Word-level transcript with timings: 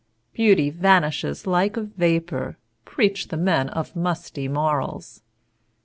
Beauty 0.33 0.71
vanishes 0.71 1.45
like 1.45 1.77
a 1.77 1.83
vapor, 1.83 2.57
Preach 2.85 3.27
the 3.27 3.37
men 3.37 3.69
of 3.69 3.95
musty 3.95 4.47
morals! 4.47 5.21